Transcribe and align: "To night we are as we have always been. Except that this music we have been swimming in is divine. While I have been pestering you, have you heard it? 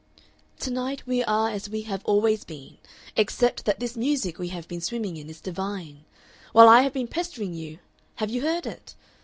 "To 0.61 0.71
night 0.71 1.05
we 1.05 1.23
are 1.25 1.51
as 1.51 1.69
we 1.69 1.83
have 1.83 2.03
always 2.05 2.43
been. 2.43 2.79
Except 3.15 3.65
that 3.65 3.79
this 3.79 3.95
music 3.95 4.39
we 4.39 4.47
have 4.47 4.67
been 4.67 4.81
swimming 4.81 5.15
in 5.15 5.29
is 5.29 5.39
divine. 5.39 6.05
While 6.53 6.67
I 6.69 6.81
have 6.81 6.93
been 6.93 7.07
pestering 7.07 7.53
you, 7.53 7.77
have 8.15 8.31
you 8.31 8.41
heard 8.41 8.65
it? 8.65 8.95